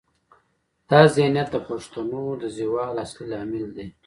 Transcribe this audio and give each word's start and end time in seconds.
دا 0.89 1.01
ذهنیت 1.15 1.47
د 1.51 1.57
پښتو 1.67 2.01
د 2.41 2.43
زوال 2.57 2.95
اصلي 3.03 3.25
لامل 3.31 3.65
دی. 3.77 3.87